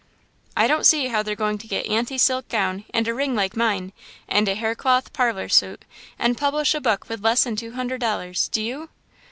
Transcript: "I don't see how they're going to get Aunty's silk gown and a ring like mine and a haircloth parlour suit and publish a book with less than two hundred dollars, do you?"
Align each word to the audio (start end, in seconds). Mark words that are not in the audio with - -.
"I 0.57 0.65
don't 0.65 0.87
see 0.87 1.09
how 1.09 1.21
they're 1.21 1.35
going 1.35 1.59
to 1.59 1.67
get 1.67 1.85
Aunty's 1.85 2.23
silk 2.23 2.47
gown 2.49 2.85
and 2.91 3.07
a 3.07 3.13
ring 3.13 3.35
like 3.35 3.55
mine 3.55 3.93
and 4.27 4.47
a 4.49 4.55
haircloth 4.55 5.13
parlour 5.13 5.47
suit 5.47 5.85
and 6.17 6.35
publish 6.35 6.73
a 6.73 6.81
book 6.81 7.07
with 7.07 7.21
less 7.23 7.43
than 7.43 7.55
two 7.55 7.73
hundred 7.73 8.01
dollars, 8.01 8.47
do 8.49 8.63
you?" 8.63 8.89